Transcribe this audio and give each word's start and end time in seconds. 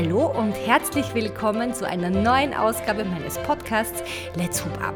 Hallo 0.00 0.30
und 0.30 0.52
herzlich 0.52 1.12
willkommen 1.12 1.74
zu 1.74 1.84
einer 1.84 2.08
neuen 2.08 2.54
Ausgabe 2.54 3.04
meines 3.04 3.36
Podcasts 3.38 4.00
Let's 4.36 4.64
Hoop 4.64 4.80
Up. 4.80 4.94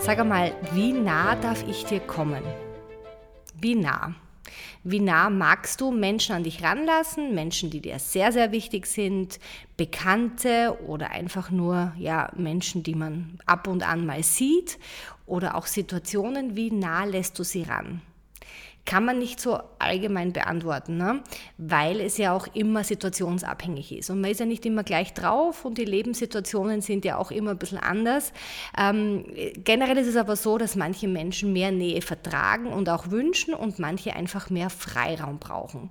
Sag 0.00 0.22
mal, 0.22 0.52
wie 0.74 0.92
nah 0.92 1.34
darf 1.34 1.66
ich 1.66 1.86
dir 1.86 2.00
kommen? 2.00 2.42
Wie 3.58 3.74
nah? 3.74 4.14
Wie 4.84 5.00
nah 5.00 5.30
magst 5.30 5.80
du 5.80 5.90
Menschen 5.90 6.34
an 6.34 6.44
dich 6.44 6.62
ranlassen? 6.62 7.34
Menschen, 7.34 7.70
die 7.70 7.80
dir 7.80 7.98
sehr, 7.98 8.30
sehr 8.30 8.52
wichtig 8.52 8.84
sind, 8.84 9.40
Bekannte 9.78 10.76
oder 10.86 11.10
einfach 11.10 11.50
nur 11.50 11.94
ja, 11.96 12.30
Menschen, 12.36 12.82
die 12.82 12.94
man 12.94 13.38
ab 13.46 13.66
und 13.66 13.82
an 13.82 14.04
mal 14.04 14.22
sieht 14.22 14.78
oder 15.24 15.54
auch 15.54 15.64
Situationen, 15.64 16.54
wie 16.54 16.70
nah 16.70 17.04
lässt 17.04 17.38
du 17.38 17.44
sie 17.44 17.62
ran? 17.62 18.02
Kann 18.88 19.04
man 19.04 19.18
nicht 19.18 19.38
so 19.38 19.60
allgemein 19.78 20.32
beantworten, 20.32 20.96
ne? 20.96 21.22
weil 21.58 22.00
es 22.00 22.16
ja 22.16 22.34
auch 22.34 22.46
immer 22.54 22.82
situationsabhängig 22.82 23.92
ist. 23.92 24.08
Und 24.08 24.22
man 24.22 24.30
ist 24.30 24.40
ja 24.40 24.46
nicht 24.46 24.64
immer 24.64 24.82
gleich 24.82 25.12
drauf 25.12 25.66
und 25.66 25.76
die 25.76 25.84
Lebenssituationen 25.84 26.80
sind 26.80 27.04
ja 27.04 27.18
auch 27.18 27.30
immer 27.30 27.50
ein 27.50 27.58
bisschen 27.58 27.76
anders. 27.76 28.32
Ähm, 28.78 29.26
generell 29.62 29.98
ist 29.98 30.06
es 30.06 30.16
aber 30.16 30.36
so, 30.36 30.56
dass 30.56 30.74
manche 30.74 31.06
Menschen 31.06 31.52
mehr 31.52 31.70
Nähe 31.70 32.00
vertragen 32.00 32.68
und 32.68 32.88
auch 32.88 33.10
wünschen 33.10 33.52
und 33.52 33.78
manche 33.78 34.16
einfach 34.16 34.48
mehr 34.48 34.70
Freiraum 34.70 35.38
brauchen. 35.38 35.90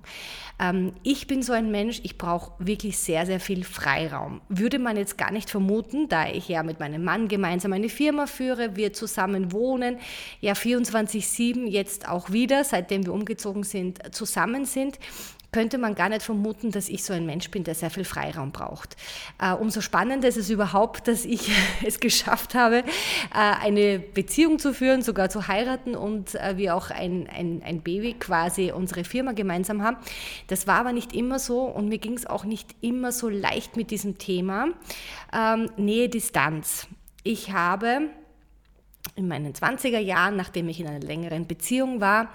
Ähm, 0.58 0.92
ich 1.04 1.28
bin 1.28 1.42
so 1.42 1.52
ein 1.52 1.70
Mensch, 1.70 2.00
ich 2.02 2.18
brauche 2.18 2.50
wirklich 2.58 2.98
sehr, 2.98 3.26
sehr 3.26 3.38
viel 3.38 3.62
Freiraum. 3.62 4.40
Würde 4.48 4.80
man 4.80 4.96
jetzt 4.96 5.16
gar 5.16 5.30
nicht 5.30 5.50
vermuten, 5.50 6.08
da 6.08 6.26
ich 6.26 6.48
ja 6.48 6.64
mit 6.64 6.80
meinem 6.80 7.04
Mann 7.04 7.28
gemeinsam 7.28 7.72
eine 7.72 7.90
Firma 7.90 8.26
führe, 8.26 8.74
wir 8.74 8.92
zusammen 8.92 9.52
wohnen, 9.52 9.98
ja 10.40 10.54
24-7 10.54 11.68
jetzt 11.68 12.08
auch 12.08 12.32
wieder, 12.32 12.64
seit 12.64 12.87
seitdem 12.88 13.04
wir 13.04 13.12
umgezogen 13.12 13.64
sind, 13.64 14.14
zusammen 14.14 14.64
sind, 14.64 14.98
könnte 15.52 15.78
man 15.78 15.94
gar 15.94 16.08
nicht 16.08 16.22
vermuten, 16.22 16.70
dass 16.70 16.88
ich 16.88 17.04
so 17.04 17.12
ein 17.12 17.24
Mensch 17.26 17.50
bin, 17.50 17.64
der 17.64 17.74
sehr 17.74 17.90
viel 17.90 18.04
Freiraum 18.04 18.50
braucht. 18.50 18.96
Äh, 19.40 19.52
umso 19.52 19.80
spannender 19.80 20.28
ist 20.28 20.36
es 20.36 20.50
überhaupt, 20.50 21.08
dass 21.08 21.24
ich 21.24 21.50
es 21.86 22.00
geschafft 22.00 22.54
habe, 22.54 22.78
äh, 22.78 22.84
eine 23.32 23.98
Beziehung 23.98 24.58
zu 24.58 24.72
führen, 24.72 25.02
sogar 25.02 25.28
zu 25.28 25.48
heiraten 25.48 25.94
und 25.94 26.34
äh, 26.34 26.56
wir 26.56 26.74
auch 26.74 26.90
ein, 26.90 27.28
ein, 27.28 27.62
ein 27.64 27.80
Baby 27.82 28.14
quasi 28.14 28.72
unsere 28.72 29.04
Firma 29.04 29.32
gemeinsam 29.32 29.82
haben. 29.82 29.98
Das 30.46 30.66
war 30.66 30.80
aber 30.80 30.92
nicht 30.92 31.14
immer 31.14 31.38
so 31.38 31.62
und 31.62 31.88
mir 31.88 31.98
ging 31.98 32.14
es 32.14 32.26
auch 32.26 32.44
nicht 32.44 32.74
immer 32.80 33.12
so 33.12 33.28
leicht 33.28 33.76
mit 33.76 33.90
diesem 33.90 34.18
Thema 34.18 34.68
ähm, 35.32 35.70
Nähe, 35.76 36.08
Distanz. 36.08 36.86
Ich 37.22 37.52
habe 37.52 38.10
in 39.18 39.28
meinen 39.28 39.52
20er 39.52 39.98
Jahren, 39.98 40.36
nachdem 40.36 40.68
ich 40.68 40.80
in 40.80 40.86
einer 40.86 41.00
längeren 41.00 41.46
Beziehung 41.46 42.00
war, 42.00 42.30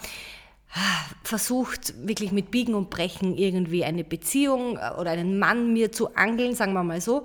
versucht, 1.24 1.94
wirklich 2.08 2.32
mit 2.32 2.52
Biegen 2.52 2.74
und 2.74 2.90
Brechen 2.90 3.38
irgendwie 3.38 3.84
eine 3.84 4.04
Beziehung 4.04 4.78
äh, 4.78 4.92
oder 5.00 5.12
einen 5.12 5.38
Mann 5.38 5.72
mir 5.74 5.92
zu 5.92 6.16
angeln, 6.16 6.56
sagen 6.56 6.74
wir 6.74 6.84
mal 6.84 7.02
so. 7.02 7.24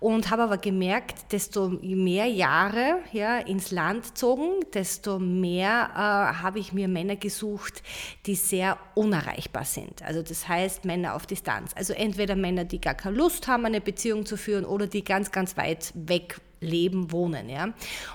Und 0.00 0.30
habe 0.30 0.44
aber 0.44 0.58
gemerkt, 0.58 1.32
desto 1.32 1.68
mehr 1.68 2.26
Jahre 2.26 2.98
ja, 3.12 3.38
ins 3.38 3.70
Land 3.70 4.18
zogen, 4.18 4.64
desto 4.74 5.18
mehr 5.18 5.90
äh, 5.94 6.42
habe 6.42 6.58
ich 6.58 6.72
mir 6.72 6.88
Männer 6.88 7.16
gesucht, 7.16 7.82
die 8.26 8.34
sehr 8.34 8.78
unerreichbar 8.94 9.64
sind. 9.64 10.02
Also 10.02 10.22
das 10.22 10.48
heißt 10.48 10.84
Männer 10.84 11.14
auf 11.14 11.26
Distanz. 11.26 11.72
Also 11.74 11.92
entweder 11.94 12.36
Männer, 12.36 12.64
die 12.64 12.80
gar 12.80 12.94
keine 12.94 13.16
Lust 13.16 13.48
haben, 13.48 13.64
eine 13.64 13.80
Beziehung 13.80 14.26
zu 14.26 14.36
führen 14.36 14.64
oder 14.64 14.86
die 14.86 15.04
ganz, 15.04 15.30
ganz 15.30 15.56
weit 15.56 15.92
weg 15.94 16.40
leben, 16.60 17.12
wohnen. 17.12 17.48
Ja? 17.48 17.64
Und 17.64 17.74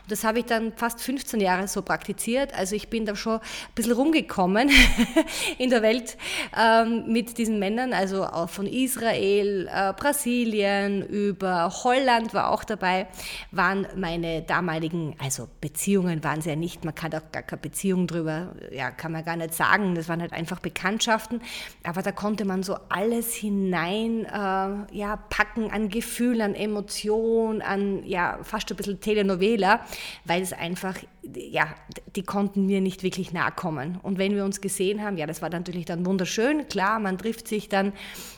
das 0.10 0.24
habe 0.24 0.40
ich 0.40 0.46
dann 0.46 0.74
fast 0.74 1.02
15 1.02 1.40
Jahre 1.40 1.68
so 1.68 1.82
praktiziert. 1.82 2.54
Also 2.54 2.76
ich 2.76 2.90
bin 2.90 3.06
da 3.06 3.16
schon 3.16 3.36
ein 3.36 3.42
bisschen 3.76 3.94
rumgekommen 3.94 4.70
in 5.58 5.70
der 5.70 5.82
Welt 5.82 6.18
ähm, 6.58 7.06
mit 7.08 7.38
diesen 7.38 7.60
Männern, 7.60 7.94
also 7.94 8.26
auch 8.26 8.50
von 8.50 8.68
Israel, 8.68 9.70
äh, 9.72 9.94
Brasilien, 9.94 11.06
über 11.08 11.72
Holland 11.84 12.34
war 12.34 12.52
auch 12.52 12.64
dabei, 12.64 13.08
waren 13.52 13.88
meine 13.96 14.42
damaligen, 14.42 15.16
also 15.20 15.48
Beziehungen 15.62 16.24
waren 16.24 16.42
sie 16.42 16.50
ja 16.50 16.56
nicht, 16.56 16.86
man 16.86 16.96
kann 16.96 17.14
auch 17.14 17.32
gar 17.32 17.44
keine 17.44 17.62
Beziehung 17.62 18.08
drüber, 18.08 18.56
ja, 18.72 18.92
kann 18.92 19.12
man 19.12 19.24
gar 19.24 19.36
nicht 19.36 19.54
sagen, 19.54 19.96
das 19.96 20.10
waren 20.10 20.22
halt 20.22 20.34
einfach 20.34 20.60
Bekanntschaften, 20.60 21.42
aber 21.84 22.02
da 22.02 22.12
konnte 22.12 22.46
man 22.46 22.64
so 22.64 22.78
alles 22.90 23.34
hinein, 23.34 24.26
äh, 24.26 24.96
ja, 24.96 25.18
packen 25.30 25.72
an 25.72 25.90
Gefühl, 25.90 26.42
an 26.42 26.56
Emotion, 26.56 27.62
an, 27.62 28.06
ja, 28.06 28.33
fast 28.44 28.70
ein 28.72 28.76
bisschen 28.76 29.00
Telenovela, 29.00 29.82
weil 30.26 30.42
es 30.42 30.54
einfach, 30.54 30.96
ja, 31.24 31.68
die 32.16 32.24
konnten 32.24 32.66
mir 32.66 32.82
nicht 32.82 33.04
wirklich 33.04 33.34
nahe 33.34 33.52
kommen. 33.52 34.00
Und 34.02 34.18
wenn 34.18 34.36
wir 34.36 34.46
uns 34.46 34.62
gesehen 34.62 35.04
haben, 35.04 35.18
ja, 35.18 35.26
das 35.26 35.42
war 35.42 35.50
natürlich 35.50 35.86
dann 35.86 36.06
wunderschön, 36.06 36.68
klar, 36.68 37.00
man 37.00 37.18
trifft 37.18 37.48
sich 37.48 37.70
dann, 37.70 37.94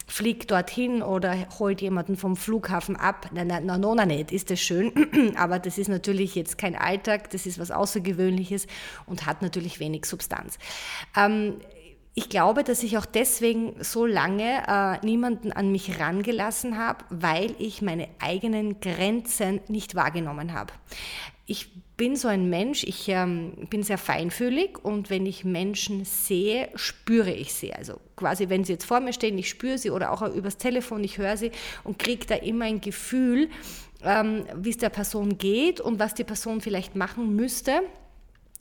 fliegt 0.08 0.52
dorthin 0.52 1.02
oder 1.02 1.36
holt 1.60 1.82
jemanden 1.82 2.16
vom 2.16 2.36
Flughafen 2.36 2.96
ab. 2.96 3.30
Na, 3.34 3.44
na, 3.44 3.60
na, 3.60 3.78
na 3.78 4.06
nicht, 4.06 4.32
ist 4.32 4.50
das 4.50 4.60
schön, 4.60 4.92
aber 5.36 5.60
das 5.60 5.78
ist 5.78 5.88
natürlich 5.88 6.36
jetzt 6.36 6.58
kein 6.58 6.76
Alltag, 6.76 7.30
das 7.32 7.46
ist 7.46 7.60
was 7.60 7.72
Außergewöhnliches 7.72 8.68
und 9.06 9.26
hat 9.26 9.42
natürlich 9.42 9.80
wenig 9.80 10.06
Substanz. 10.06 10.58
Ähm, 11.18 11.56
ich 12.18 12.30
glaube, 12.30 12.64
dass 12.64 12.82
ich 12.82 12.98
auch 12.98 13.06
deswegen 13.06 13.76
so 13.84 14.06
lange 14.06 14.64
äh, 14.68 15.06
niemanden 15.06 15.52
an 15.52 15.70
mich 15.70 16.00
rangelassen 16.00 16.78
habe, 16.78 17.04
weil 17.10 17.54
ich 17.60 17.82
meine 17.82 18.08
eigenen 18.20 18.80
Grenzen 18.80 19.60
nicht 19.68 19.96
wahrgenommen 19.96 20.54
habe. 20.54 20.74
Ich 21.46 21.70
bin 21.98 22.16
so 22.16 22.30
ein 22.30 22.50
Mensch, 22.50 22.86
ich 22.86 23.10
ähm, 23.10 23.68
bin 23.70 23.84
sehr 23.84 23.98
feinfühlig 23.98 24.84
und 24.84 25.10
wenn 25.10 25.26
ich 25.26 25.44
Menschen 25.44 26.06
sehe, 26.06 26.70
spüre 26.76 27.32
ich 27.32 27.54
sie. 27.54 27.74
Also 27.74 28.00
quasi, 28.16 28.48
wenn 28.48 28.64
sie 28.64 28.74
jetzt 28.74 28.86
vor 28.86 29.02
mir 29.02 29.12
stehen, 29.12 29.38
ich 29.38 29.50
spüre 29.50 29.78
sie 29.78 29.92
oder 29.92 30.12
auch 30.12 30.22
übers 30.22 30.58
Telefon, 30.58 31.04
ich 31.04 31.18
höre 31.18 31.36
sie 31.36 31.52
und 31.84 32.00
kriege 32.00 32.26
da 32.26 32.36
immer 32.36 32.66
ein 32.66 32.80
Gefühl, 32.80 33.50
ähm, 34.04 34.46
wie 34.56 34.70
es 34.70 34.78
der 34.78 34.90
Person 34.90 35.38
geht 35.38 35.82
und 35.82 36.00
was 36.00 36.14
die 36.14 36.24
Person 36.24 36.62
vielleicht 36.62 36.96
machen 36.96 37.36
müsste 37.36 37.82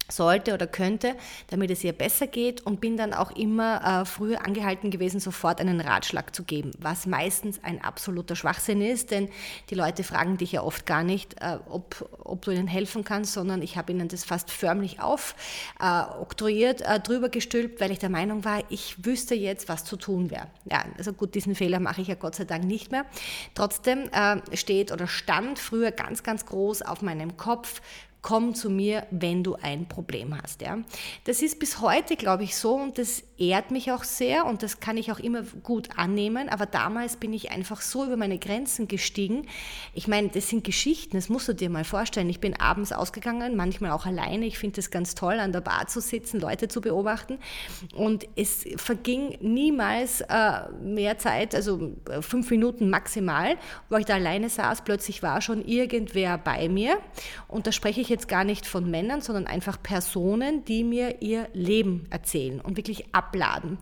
sollte 0.08 0.54
oder 0.54 0.66
könnte, 0.66 1.14
damit 1.48 1.70
es 1.70 1.82
ihr 1.82 1.92
besser 1.92 2.26
geht 2.26 2.64
und 2.66 2.80
bin 2.80 2.96
dann 2.96 3.14
auch 3.14 3.30
immer 3.30 4.02
äh, 4.02 4.04
früher 4.04 4.44
angehalten 4.44 4.90
gewesen, 4.90 5.18
sofort 5.20 5.60
einen 5.60 5.80
Ratschlag 5.80 6.34
zu 6.34 6.44
geben, 6.44 6.72
was 6.78 7.06
meistens 7.06 7.62
ein 7.62 7.82
absoluter 7.82 8.36
Schwachsinn 8.36 8.82
ist, 8.82 9.10
denn 9.10 9.28
die 9.70 9.74
Leute 9.74 10.04
fragen 10.04 10.36
dich 10.36 10.52
ja 10.52 10.62
oft 10.62 10.84
gar 10.84 11.04
nicht, 11.04 11.40
äh, 11.40 11.58
ob, 11.68 12.08
ob 12.22 12.42
du 12.42 12.50
ihnen 12.50 12.68
helfen 12.68 13.04
kannst, 13.04 13.32
sondern 13.32 13.62
ich 13.62 13.76
habe 13.76 13.92
ihnen 13.92 14.08
das 14.08 14.24
fast 14.24 14.50
förmlich 14.50 14.98
aufoktroyiert, 15.00 16.82
äh, 16.82 16.96
äh, 16.96 17.00
drüber 17.00 17.30
gestülpt, 17.30 17.80
weil 17.80 17.90
ich 17.90 17.98
der 17.98 18.10
Meinung 18.10 18.44
war, 18.44 18.62
ich 18.68 19.04
wüsste 19.04 19.34
jetzt, 19.34 19.68
was 19.68 19.84
zu 19.84 19.96
tun 19.96 20.30
wäre. 20.30 20.48
Ja, 20.70 20.84
also 20.98 21.12
gut, 21.12 21.34
diesen 21.34 21.54
Fehler 21.54 21.80
mache 21.80 22.02
ich 22.02 22.08
ja 22.08 22.14
Gott 22.14 22.34
sei 22.34 22.44
Dank 22.44 22.64
nicht 22.64 22.92
mehr. 22.92 23.06
Trotzdem 23.54 24.10
äh, 24.12 24.36
steht 24.56 24.92
oder 24.92 25.06
stand 25.06 25.58
früher 25.58 25.90
ganz, 25.92 26.22
ganz 26.22 26.44
groß 26.46 26.82
auf 26.82 27.00
meinem 27.00 27.36
Kopf, 27.36 27.80
komm 28.24 28.54
zu 28.54 28.70
mir, 28.70 29.06
wenn 29.10 29.44
du 29.44 29.54
ein 29.56 29.86
Problem 29.86 30.34
hast. 30.42 30.62
Ja. 30.62 30.78
Das 31.24 31.42
ist 31.42 31.58
bis 31.58 31.82
heute, 31.82 32.16
glaube 32.16 32.42
ich, 32.42 32.56
so 32.56 32.74
und 32.74 32.96
das 32.96 33.22
ehrt 33.38 33.70
mich 33.70 33.90
auch 33.90 34.04
sehr 34.04 34.46
und 34.46 34.62
das 34.62 34.80
kann 34.80 34.96
ich 34.96 35.10
auch 35.10 35.18
immer 35.18 35.42
gut 35.62 35.88
annehmen. 35.96 36.48
Aber 36.48 36.66
damals 36.66 37.16
bin 37.16 37.32
ich 37.32 37.50
einfach 37.50 37.80
so 37.80 38.04
über 38.04 38.16
meine 38.16 38.38
Grenzen 38.38 38.86
gestiegen. 38.86 39.46
Ich 39.92 40.06
meine, 40.06 40.28
das 40.28 40.48
sind 40.48 40.64
Geschichten, 40.64 41.16
das 41.16 41.28
musst 41.28 41.48
du 41.48 41.52
dir 41.52 41.70
mal 41.70 41.84
vorstellen. 41.84 42.28
Ich 42.28 42.40
bin 42.40 42.58
abends 42.58 42.92
ausgegangen, 42.92 43.56
manchmal 43.56 43.90
auch 43.90 44.06
alleine. 44.06 44.46
Ich 44.46 44.58
finde 44.58 44.80
es 44.80 44.90
ganz 44.90 45.14
toll, 45.14 45.40
an 45.40 45.52
der 45.52 45.60
Bar 45.60 45.86
zu 45.88 46.00
sitzen, 46.00 46.40
Leute 46.40 46.68
zu 46.68 46.80
beobachten. 46.80 47.38
Und 47.94 48.26
es 48.36 48.64
verging 48.76 49.36
niemals 49.40 50.20
äh, 50.22 50.68
mehr 50.82 51.18
Zeit, 51.18 51.54
also 51.54 51.92
äh, 52.08 52.22
fünf 52.22 52.50
Minuten 52.50 52.88
maximal, 52.88 53.56
wo 53.88 53.96
ich 53.96 54.06
da 54.06 54.14
alleine 54.14 54.48
saß. 54.48 54.82
Plötzlich 54.82 55.22
war 55.22 55.40
schon 55.40 55.64
irgendwer 55.64 56.38
bei 56.38 56.68
mir. 56.68 56.98
Und 57.48 57.66
da 57.66 57.72
spreche 57.72 58.00
ich 58.00 58.08
jetzt 58.08 58.28
gar 58.28 58.44
nicht 58.44 58.66
von 58.66 58.90
Männern, 58.90 59.20
sondern 59.20 59.46
einfach 59.46 59.82
Personen, 59.82 60.64
die 60.64 60.84
mir 60.84 61.20
ihr 61.20 61.48
Leben 61.52 62.06
erzählen 62.10 62.60
und 62.60 62.76
wirklich 62.76 63.14
abladen 63.24 63.78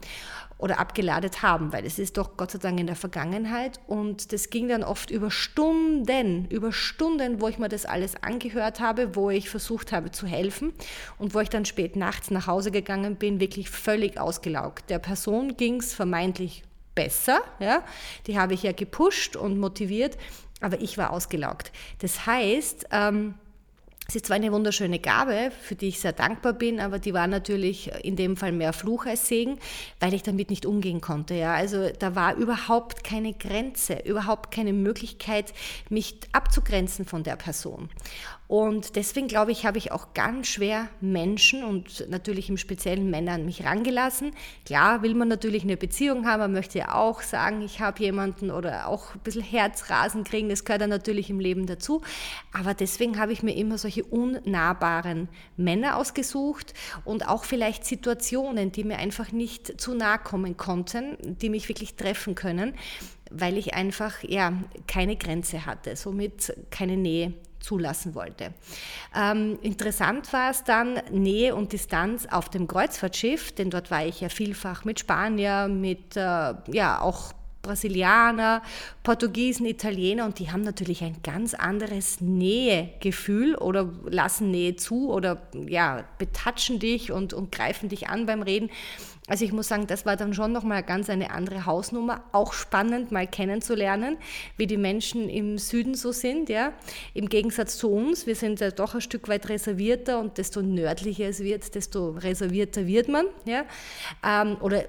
oder 0.63 0.79
abgeladet 0.79 1.43
haben, 1.43 1.73
weil 1.73 1.85
es 1.85 1.99
ist 1.99 2.17
doch 2.17 2.37
Gott 2.37 2.53
sei 2.53 2.59
Dank 2.59 2.79
in 2.79 2.87
der 2.87 2.95
Vergangenheit 2.95 3.81
und 3.89 4.33
das 4.33 4.49
ging 4.49 4.69
dann 4.69 4.85
oft 4.85 5.11
über 5.11 5.31
Stunden, 5.31 6.47
über 6.47 6.73
Stunden, 6.73 7.41
wo 7.41 7.49
ich 7.49 7.59
mir 7.59 7.69
das 7.69 7.85
alles 7.85 8.15
angehört 8.23 8.79
habe, 8.79 9.17
wo 9.17 9.31
ich 9.31 9.51
versucht 9.51 9.91
habe 9.91 10.13
zu 10.13 10.27
helfen 10.27 10.73
und 11.19 11.35
wo 11.35 11.41
ich 11.41 11.49
dann 11.49 11.65
spät 11.65 11.97
nachts 11.97 12.31
nach 12.31 12.47
Hause 12.47 12.71
gegangen 12.71 13.17
bin, 13.17 13.41
wirklich 13.41 13.71
völlig 13.71 14.21
ausgelaugt. 14.21 14.89
Der 14.89 15.01
Person 15.01 15.57
ging 15.57 15.81
es 15.81 15.95
vermeintlich 15.95 16.63
besser, 16.95 17.41
ja, 17.59 17.83
die 18.29 18.39
habe 18.39 18.55
ich 18.55 18.63
ja 18.63 18.73
gepusht 18.73 19.35
und 19.35 19.59
motiviert, 19.59 20.17
aber 20.61 20.81
ich 20.81 20.97
war 20.97 21.11
ausgelaugt. 21.11 21.73
Das 21.99 22.25
heißt, 22.27 22.87
ähm, 22.93 23.35
es 24.09 24.17
ist 24.17 24.27
zwar 24.27 24.37
eine 24.37 24.53
wunderschöne 24.53 24.99
Gabe, 24.99 25.53
für 25.63 25.75
die 25.75 25.89
ich 25.89 26.01
sehr 26.01 26.13
dankbar 26.13 26.53
bin, 26.53 26.81
aber 26.81 26.99
die 26.99 27.15
war 27.15 27.27
natürlich 27.29 27.91
in 28.05 28.17
dem 28.17 28.37
Fall 28.37 28.53
mehr 28.53 28.73
Fluch 28.73 29.07
als 29.07 29.29
Segen, 29.29 29.59
weil 30.01 30.13
ich 30.13 30.23
damit 30.23 30.51
nicht 30.51 30.67
umgehen 30.67 31.01
konnte. 31.01 31.35
Ja. 31.35 31.55
Also 31.55 31.89
da 31.99 32.15
war 32.15 32.35
überhaupt 32.35 33.05
keine 33.05 33.33
Grenze, 33.33 34.01
überhaupt 34.05 34.51
keine 34.51 34.73
Möglichkeit, 34.73 35.55
mich 35.89 36.19
abzugrenzen 36.33 37.07
von 37.07 37.23
der 37.23 37.37
Person. 37.37 37.89
Und 38.53 38.97
deswegen 38.97 39.29
glaube 39.29 39.51
ich, 39.51 39.65
habe 39.65 39.79
ich 39.79 39.93
auch 39.93 40.13
ganz 40.13 40.47
schwer 40.49 40.91
Menschen 41.01 41.65
und 41.65 42.07
natürlich 42.11 42.51
im 42.51 42.59
speziellen 42.59 43.11
Männer 43.11 43.33
an 43.33 43.47
mich 43.47 43.65
rangelassen. 43.65 44.33
Klar 44.67 45.01
will 45.01 45.15
man 45.15 45.29
natürlich 45.29 45.63
eine 45.63 45.79
Beziehung 45.79 46.27
haben, 46.27 46.41
man 46.41 46.53
möchte 46.53 46.81
ja 46.81 46.95
auch 46.95 47.23
sagen, 47.23 47.63
ich 47.63 47.81
habe 47.81 48.03
jemanden 48.03 48.51
oder 48.51 48.89
auch 48.89 49.15
ein 49.15 49.21
bisschen 49.21 49.41
Herzrasen 49.41 50.25
kriegen, 50.25 50.51
das 50.51 50.67
gehört 50.67 50.83
dann 50.83 50.91
natürlich 50.91 51.31
im 51.31 51.41
Leben 51.41 51.65
dazu. 51.65 52.03
Aber 52.53 52.75
deswegen 52.75 53.19
habe 53.19 53.33
ich 53.33 53.43
mir 53.43 53.57
immer 53.57 53.79
solche 53.79 54.05
unnahbaren 54.05 55.31
Männer 55.57 55.97
ausgesucht 55.97 56.75
und 57.07 57.27
auch 57.27 57.45
vielleicht 57.45 57.87
Situationen, 57.87 58.71
die 58.71 58.85
mir 58.85 58.99
einfach 58.99 59.33
nicht 59.33 59.81
zu 59.81 59.95
nahe 59.95 60.19
kommen 60.19 60.59
konnten, 60.59 61.17
die 61.23 61.49
mich 61.49 61.71
wirklich 61.71 61.95
treffen 61.95 62.35
können, 62.35 62.75
weil 63.31 63.57
ich 63.57 63.73
einfach 63.73 64.23
ja 64.23 64.53
keine 64.87 65.17
Grenze 65.17 65.65
hatte, 65.65 65.97
somit 65.97 66.55
keine 66.71 66.99
Nähe 66.99 67.33
zulassen 67.63 68.15
wollte. 68.15 68.53
Ähm, 69.15 69.59
interessant 69.63 70.33
war 70.33 70.51
es 70.51 70.65
dann 70.65 71.01
Nähe 71.11 71.55
und 71.55 71.73
Distanz 71.73 72.27
auf 72.31 72.49
dem 72.49 72.67
Kreuzfahrtschiff, 72.67 73.53
denn 73.53 73.71
dort 73.71 73.91
war 73.91 74.05
ich 74.05 74.21
ja 74.21 74.29
vielfach 74.29 74.85
mit 74.85 75.01
Spanier, 75.01 75.69
mit 75.69 76.17
äh, 76.17 76.21
ja 76.21 77.01
auch 77.01 77.33
Brasilianer, 77.63 78.63
Portugiesen, 79.03 79.67
Italiener 79.67 80.25
und 80.25 80.39
die 80.39 80.51
haben 80.51 80.63
natürlich 80.63 81.03
ein 81.03 81.17
ganz 81.23 81.55
anderes 81.55 82.21
Nähegefühl 82.21 83.55
oder 83.55 83.89
lassen 84.05 84.51
Nähe 84.51 84.77
zu 84.77 85.11
oder 85.11 85.43
ja, 85.69 86.05
betatschen 86.19 86.81
dich 86.81 87.13
und, 87.13 87.33
und 87.33 87.53
greifen 87.53 87.89
dich 87.89 88.09
an 88.09 88.27
beim 88.27 88.43
Reden. 88.43 88.69
Also 89.29 89.45
ich 89.45 89.53
muss 89.53 89.69
sagen, 89.69 89.87
das 89.87 90.05
war 90.05 90.17
dann 90.17 90.35
schon 90.35 90.51
nochmal 90.51 90.83
ganz 90.83 91.09
eine 91.09 91.31
andere 91.31 91.65
Hausnummer. 91.65 92.25
Auch 92.33 92.53
spannend, 92.53 93.13
mal 93.13 93.29
kennenzulernen, 93.29 94.19
wie 94.57 94.67
die 94.67 94.77
Menschen 94.77 95.29
im 95.29 95.59
Süden 95.59 95.95
so 95.95 96.11
sind, 96.11 96.49
ja. 96.49 96.73
Im 97.15 97.29
Gegensatz 97.29 97.79
zu 97.79 97.91
uns, 97.93 98.27
wir 98.27 98.35
sind 98.35 98.59
ja 98.59 98.73
doch 98.73 98.97
ein 98.97 99.01
Stück 99.01 99.29
weit 99.29 99.49
reservierter 99.49 100.19
und 100.19 100.39
desto 100.39 100.61
nördlicher 100.61 101.29
es 101.29 101.39
wird, 101.41 101.75
desto 101.77 102.11
reservierter 102.11 102.89
wird 102.89 103.09
man, 103.09 103.27
ja. 103.45 103.65
Ähm, 104.27 104.57
oder 104.61 104.85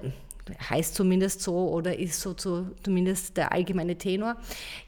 heißt 0.70 0.94
zumindest 0.94 1.40
so 1.40 1.70
oder 1.70 1.98
ist 1.98 2.20
so 2.20 2.34
zu, 2.34 2.70
zumindest 2.82 3.36
der 3.36 3.52
allgemeine 3.52 3.96
Tenor. 3.96 4.36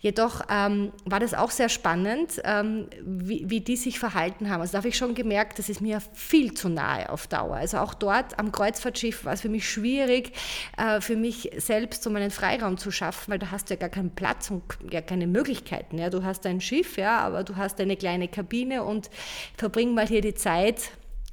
Jedoch 0.00 0.43
ähm, 0.50 0.93
war 1.05 1.20
das 1.20 1.35
auch 1.35 1.50
sehr 1.50 1.69
spannend, 1.69 2.41
ähm, 2.44 2.88
wie, 3.03 3.49
wie 3.49 3.61
die 3.61 3.76
sich 3.76 3.99
verhalten 3.99 4.50
haben. 4.50 4.61
Also 4.61 4.73
da 4.73 4.79
habe 4.79 4.88
ich 4.88 4.97
schon 4.97 5.14
gemerkt, 5.14 5.58
das 5.58 5.69
ist 5.69 5.81
mir 5.81 6.00
viel 6.12 6.55
zu 6.55 6.69
nahe 6.69 7.08
auf 7.11 7.26
Dauer. 7.26 7.56
Also 7.56 7.79
auch 7.79 7.94
dort 7.94 8.38
am 8.38 8.53
Kreuzfahrtschiff 8.53 9.25
war 9.25 9.32
es 9.32 9.41
für 9.41 9.49
mich 9.49 9.69
schwierig, 9.69 10.32
äh, 10.76 11.00
für 11.00 11.17
mich 11.17 11.50
selbst 11.56 12.02
so 12.02 12.11
meinen 12.11 12.31
Freiraum 12.31 12.76
zu 12.76 12.91
schaffen, 12.91 13.32
weil 13.32 13.38
da 13.38 13.50
hast 13.50 13.70
du 13.70 13.75
ja 13.75 13.81
gar 13.81 13.88
keinen 13.88 14.11
Platz 14.11 14.50
und 14.50 14.62
ja 14.91 15.00
keine 15.00 15.26
Möglichkeiten. 15.26 15.99
Ja? 15.99 16.11
Du 16.11 16.23
hast 16.23 16.47
ein 16.47 16.61
Schiff, 16.61 16.97
ja, 16.97 17.19
aber 17.19 17.44
du 17.44 17.56
hast 17.56 17.81
eine 17.81 17.97
kleine 17.97 18.29
Kabine 18.29 18.85
und 18.85 19.11
verbring 19.56 19.94
mal 19.94 20.06
hier 20.06 20.20
die 20.20 20.35
Zeit 20.35 20.91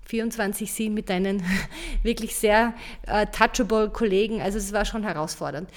24-7 0.10 0.92
mit 0.92 1.10
deinen 1.10 1.44
wirklich 2.04 2.36
sehr 2.36 2.74
äh, 3.08 3.26
touchable 3.28 3.90
Kollegen. 3.90 4.42
Also 4.42 4.58
es 4.58 4.74
war 4.74 4.86
schon 4.86 5.04
herausfordernd. 5.04 5.70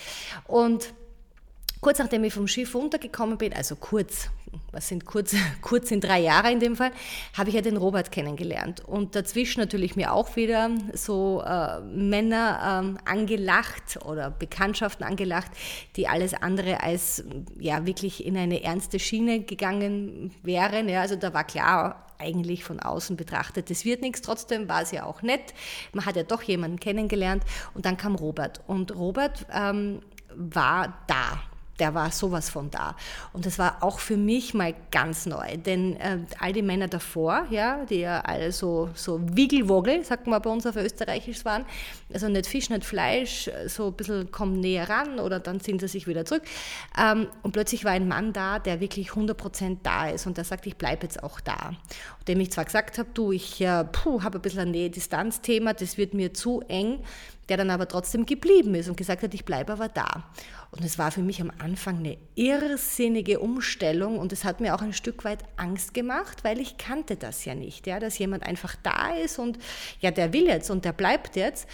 Und 0.47 0.93
kurz 1.81 1.99
nachdem 1.99 2.25
ich 2.25 2.35
vom 2.35 2.49
Schiff 2.49 2.75
runtergekommen 2.75 3.39
bin, 3.39 3.53
also 3.53 3.77
kurz, 3.77 4.31
was 4.73 4.89
sind 4.89 5.05
kurz, 5.05 5.35
kurz 5.63 5.89
sind 5.89 6.03
drei 6.03 6.21
Jahre 6.21 6.51
in 6.51 6.61
dem 6.61 6.77
Fall, 6.77 6.91
habe 7.37 7.49
ich 7.49 7.55
ja 7.55 7.61
den 7.61 7.77
Robert 7.77 8.11
kennengelernt. 8.11 8.81
Und 8.85 9.15
dazwischen 9.15 9.61
natürlich 9.61 9.97
mir 9.97 10.13
auch 10.13 10.37
wieder 10.37 10.71
so 10.95 11.43
äh, 11.47 11.81
Männer 11.81 12.83
ähm, 12.83 12.99
angelacht 13.05 14.05
oder 14.05 14.31
Bekanntschaften 14.31 15.07
angelacht, 15.07 15.51
die 15.97 16.09
alles 16.09 16.35
andere 16.35 16.83
als 16.83 17.25
ja 17.59 17.87
wirklich 17.87 18.25
in 18.25 18.37
eine 18.37 18.63
ernste 18.63 18.99
Schiene 18.99 19.41
gegangen 19.41 20.33
wären. 20.43 20.89
Ja, 20.89 21.03
also 21.03 21.17
da 21.17 21.33
war 21.35 21.45
klar, 21.45 22.06
eigentlich 22.19 22.65
von 22.65 22.81
außen 22.81 23.17
betrachtet. 23.17 23.71
Das 23.71 23.85
wird 23.85 24.03
nichts, 24.03 24.23
trotzdem 24.23 24.69
war 24.69 24.83
es 24.83 24.91
ja 24.91 25.05
auch 25.05 25.23
nett. 25.23 25.55
Man 25.93 26.05
hat 26.07 26.17
ja 26.17 26.23
doch 26.23 26.43
jemanden 26.43 26.81
kennengelernt 26.81 27.45
und 27.75 27.85
dann 27.87 27.97
kam 27.97 28.15
Robert. 28.15 28.61
Und 28.67 28.95
Robert 28.95 29.47
ähm, 29.53 30.01
war 30.35 30.99
da 31.07 31.41
der 31.79 31.95
war 31.95 32.11
sowas 32.11 32.51
von 32.51 32.71
da. 32.71 32.97
Und 33.33 33.47
das 33.47 33.59
war 33.59 33.83
auch 33.83 33.99
für 33.99 34.17
mich 34.17 34.55
mal 34.55 34.75
ganz 34.91 35.27
neu, 35.27 35.57
denn 35.57 35.97
äh, 35.97 36.19
all 36.39 36.53
die 36.53 36.63
Männer 36.63 36.89
davor, 36.89 37.47
ja, 37.51 37.85
die 37.85 38.01
ja 38.01 38.21
alle 38.21 38.53
so, 38.53 38.91
so 38.95 39.21
Wiegelwogel, 39.23 40.05
sagt 40.05 40.27
man 40.27 40.41
bei 40.41 40.51
uns 40.51 40.67
auf 40.67 40.77
Österreichisch 40.77 41.45
waren, 41.45 41.65
also 42.13 42.29
nicht 42.29 42.47
Fisch, 42.47 42.71
nicht 42.71 42.85
Fleisch, 42.85 43.51
so 43.67 43.89
ein 43.89 43.93
bisschen 43.95 44.31
kommen 44.31 44.61
näher 44.61 44.89
ran 44.89 45.19
oder 45.19 45.41
dann 45.41 45.61
ziehen 45.61 45.79
sie 45.79 45.89
sich 45.89 46.07
wieder 46.07 46.25
zurück. 46.25 46.43
Ähm, 46.99 47.29
und 47.43 47.53
plötzlich 47.53 47.85
war 47.85 47.93
ein 47.93 48.09
Mann 48.09 48.33
da, 48.33 48.59
der 48.59 48.81
wirklich 48.81 49.11
100% 49.11 49.79
da 49.83 50.09
ist 50.09 50.27
und 50.27 50.37
der 50.37 50.45
sagt, 50.45 50.67
ich 50.67 50.77
bleibe 50.77 51.03
jetzt 51.03 51.23
auch 51.23 51.41
da. 51.41 51.75
Und 52.19 52.29
dem 52.29 52.41
ich 52.41 52.53
zwar 52.53 52.65
gesagt 52.65 52.99
habe, 52.99 53.09
du, 53.15 53.33
ich 53.33 53.61
äh, 53.61 53.67
habe 53.67 54.39
ein 54.39 54.43
bisschen 54.43 54.61
ein 54.61 54.71
Nähe-Distanz-Thema, 54.71 55.75
das 55.75 55.99
wird 55.99 56.15
mir 56.15 56.33
zu 56.33 56.63
eng, 56.69 57.01
der 57.49 57.57
dann 57.57 57.71
aber 57.71 57.89
trotzdem 57.89 58.27
geblieben 58.27 58.75
ist 58.75 58.89
und 58.89 58.97
gesagt 58.97 59.23
hat, 59.23 59.35
ich 59.35 59.45
bleibe 59.45 59.73
aber 59.73 59.89
da. 59.89 60.25
Und 60.73 60.85
es 60.85 60.99
war 60.99 61.13
für 61.13 61.23
mich 61.23 61.41
am 61.41 61.53
Anfang 61.59 61.99
eine 61.99 62.19
irrsinnige 62.35 63.41
Umstellung 63.41 64.19
und 64.19 64.33
es 64.33 64.45
hat 64.45 64.61
mir 64.61 64.75
auch 64.75 64.83
ein 64.83 64.93
Stück 64.93 65.25
weit 65.25 65.45
Angst 65.57 65.95
gemacht, 65.95 66.45
weil 66.45 66.61
ich 66.61 66.77
kannte 66.77 67.17
das 67.17 67.45
ja 67.45 67.55
nicht, 67.55 67.87
ja, 67.87 68.01
dass 68.01 68.19
jemand 68.19 68.45
einfach 68.45 68.75
da 68.83 69.15
ist 69.15 69.39
und 69.39 69.59
ja, 70.01 70.11
der 70.11 70.33
will 70.33 70.47
jetzt 70.47 70.71
und 70.71 70.85
der 70.85 70.93
bleibt 70.93 71.37
jetzt. 71.37 71.69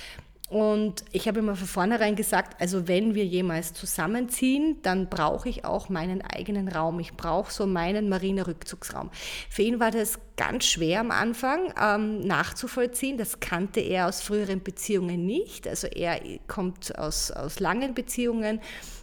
Und 0.52 1.06
ich 1.12 1.28
habe 1.28 1.38
immer 1.38 1.56
von 1.56 1.66
vornherein 1.66 2.14
gesagt, 2.14 2.60
also 2.60 2.86
wenn 2.86 3.14
wir 3.14 3.24
jemals 3.24 3.72
zusammenziehen, 3.72 4.76
dann 4.82 5.08
brauche 5.08 5.48
ich 5.48 5.64
auch 5.64 5.88
meinen 5.88 6.20
eigenen 6.20 6.68
Raum. 6.68 7.00
Ich 7.00 7.14
brauche 7.14 7.50
so 7.50 7.66
meinen 7.66 8.10
Marinerückzugsraum. 8.10 9.08
Für 9.48 9.62
ihn 9.62 9.80
war 9.80 9.90
das 9.90 10.18
ganz 10.36 10.66
schwer 10.66 11.00
am 11.00 11.10
Anfang 11.10 11.72
ähm, 11.82 12.20
nachzuvollziehen. 12.26 13.16
Das 13.16 13.40
kannte 13.40 13.80
er 13.80 14.08
aus 14.08 14.20
früheren 14.20 14.62
Beziehungen 14.62 15.24
nicht. 15.24 15.66
Also 15.66 15.86
er 15.86 16.20
kommt 16.48 16.98
aus, 16.98 17.30
aus 17.30 17.58
langen 17.58 17.94
Beziehungen 17.94 18.60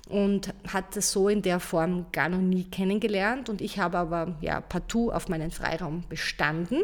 und 0.07 0.53
hat 0.71 0.95
das 0.95 1.11
so 1.11 1.29
in 1.29 1.41
der 1.41 1.59
Form 1.59 2.05
gar 2.11 2.29
noch 2.29 2.37
nie 2.37 2.65
kennengelernt. 2.65 3.49
Und 3.49 3.61
ich 3.61 3.79
habe 3.79 3.97
aber 3.97 4.37
ja 4.39 4.61
partout 4.61 5.11
auf 5.11 5.29
meinen 5.29 5.49
Freiraum 5.49 6.03
bestanden. 6.09 6.83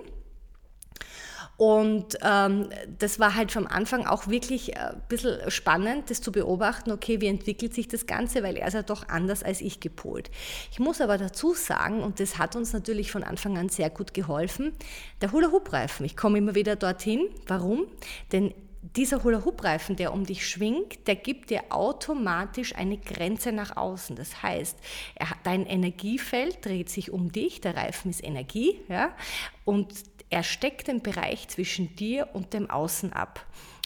Und 1.58 2.18
ähm, 2.22 2.70
das 3.00 3.20
war 3.20 3.36
halt 3.36 3.52
vom 3.52 3.66
Anfang 3.66 4.06
auch 4.06 4.28
wirklich 4.28 4.78
ein 4.78 5.02
bisschen 5.08 5.50
spannend, 5.50 6.10
das 6.10 6.22
zu 6.22 6.32
beobachten, 6.32 6.92
okay, 6.92 7.22
wie 7.22 7.28
entwickelt 7.28 7.74
sich 7.74 7.88
das 7.88 8.08
Ganze, 8.08 8.44
weil 8.44 8.58
er 8.58 8.68
ist 8.68 8.74
ja 8.74 8.84
doch 8.84 9.08
anders 9.08 9.42
als 9.42 9.62
ich 9.62 9.80
gepolt. 9.80 10.32
Ich 10.72 10.80
muss 10.80 11.00
aber 11.00 11.18
dazu 11.18 11.54
sagen, 11.54 12.04
und 12.04 12.20
das 12.20 12.38
hat 12.38 12.56
uns 12.56 12.74
natürlich 12.74 13.12
von 13.12 13.24
Anfang 13.24 13.58
an 13.58 13.70
sehr 13.70 13.90
gut 13.90 14.14
geholfen, 14.14 14.74
der 15.22 15.32
Hula-Hoop-Reifen. 15.32 16.06
Ich 16.06 16.18
komme 16.18 16.40
immer 16.40 16.56
wieder 16.56 16.76
dorthin. 16.76 17.30
Warum? 17.48 17.86
Denn 18.34 18.54
dieser 18.96 19.24
Hula-Hoop-Reifen, 19.24 19.96
der 19.96 20.14
um 20.14 20.26
dich 20.26 20.48
schwingt, 20.48 21.08
der 21.08 21.16
gibt 21.16 21.50
dir 21.50 21.64
automatisch 21.70 22.76
eine 22.76 22.98
Grenze 22.98 23.52
nach 23.52 23.78
außen. 23.78 24.16
Das 24.16 24.44
heißt, 24.44 24.78
dein 25.44 25.66
Energiefeld 25.66 26.64
dreht 26.64 26.90
sich 26.90 27.12
um 27.12 27.32
dich, 27.32 27.62
der 27.62 27.76
Reifen 27.76 28.12
ist 28.12 28.24
Energie, 28.24 28.80
ja, 28.88 29.12
und 29.64 29.92
er 30.30 30.44
steckt 30.44 30.88
den 30.88 31.02
Bereich 31.02 31.48
zwischen 31.48 31.96
dir 31.96 32.30
und 32.34 32.54
dem 32.54 32.70
Außen 32.70 33.14
ab. 33.14 33.46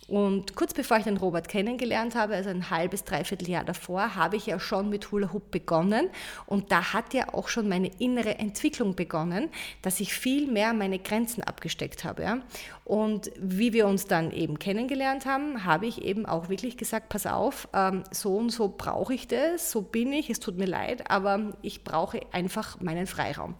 Und 0.10 0.56
kurz 0.56 0.74
bevor 0.74 0.98
ich 0.98 1.04
den 1.04 1.18
Robert 1.18 1.48
kennengelernt 1.48 2.16
habe, 2.16 2.34
also 2.34 2.50
ein 2.50 2.72
halbes, 2.72 3.04
dreiviertel 3.04 3.48
Jahr 3.48 3.64
davor, 3.64 4.16
habe 4.16 4.38
ich 4.38 4.48
ja 4.48 4.60
schon 4.60 4.90
mit 4.90 5.12
Hula 5.12 5.32
Hoop 5.34 5.52
begonnen. 5.52 6.10
Und 6.48 6.72
da 6.72 6.94
hat 6.94 7.14
ja 7.14 7.32
auch 7.32 7.48
schon 7.48 7.70
meine 7.70 7.92
innere 8.00 8.40
Entwicklung 8.40 8.96
begonnen, 8.96 9.50
dass 9.84 10.00
ich 10.00 10.14
viel 10.16 10.52
mehr 10.52 10.74
meine 10.74 10.98
Grenzen 10.98 11.44
abgesteckt 11.44 12.04
habe. 12.06 12.24
Ja? 12.24 12.40
Und 12.86 13.30
wie 13.40 13.72
wir 13.72 13.86
uns 13.86 14.08
dann 14.08 14.32
eben 14.32 14.58
kennengelernt 14.58 15.28
haben, 15.28 15.64
habe 15.64 15.86
ich 15.86 16.04
eben 16.04 16.26
auch 16.26 16.50
wirklich 16.50 16.76
gesagt, 16.76 17.10
pass 17.10 17.28
auf, 17.28 17.68
ähm, 17.74 18.04
so 18.10 18.36
und 18.36 18.50
so 18.50 18.74
brauche 18.76 19.14
ich 19.14 19.28
das, 19.28 19.70
so 19.70 19.84
bin 19.84 20.12
ich, 20.12 20.32
es 20.32 20.40
tut 20.40 20.58
mir 20.58 20.66
leid, 20.66 21.12
aber 21.12 21.54
ich 21.62 21.84
brauche 21.84 22.20
einfach 22.32 22.82
meinen 22.82 23.06
Freiraum. 23.06 23.56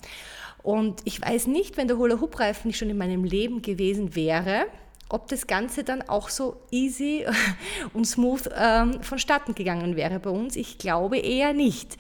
Und 0.70 1.02
ich 1.06 1.20
weiß 1.20 1.48
nicht, 1.48 1.78
wenn 1.78 1.88
der 1.88 1.98
Hula-Hoop-Reifen 1.98 2.68
nicht 2.68 2.78
schon 2.78 2.92
in 2.92 2.98
meinem 3.00 3.24
Leben 3.24 3.64
gewesen 3.64 4.14
wäre, 4.14 4.68
ob 5.10 5.28
das 5.28 5.48
Ganze 5.48 5.84
dann 5.84 6.04
auch 6.04 6.30
so 6.30 6.62
easy 6.70 7.26
und 7.94 8.06
smooth 8.06 8.48
ähm, 8.56 9.02
vonstatten 9.02 9.56
gegangen 9.56 9.96
wäre 9.96 10.20
bei 10.20 10.30
uns. 10.30 10.56
Ich 10.56 10.78
glaube 10.78 11.18
eher 11.18 11.54
nicht. 11.54 11.98